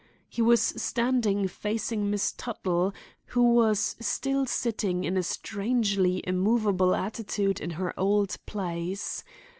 [0.27, 2.91] He was standing facing Miss Tuttle,
[3.25, 9.23] who was still sitting in a strangely immovable attitude in her old place.